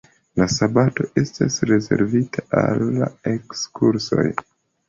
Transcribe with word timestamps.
La 0.39 0.45
sabato 0.53 1.05
estis 1.23 1.59
rezervita 1.71 2.47
al 2.65 3.05
ekskursoj. 3.37 4.27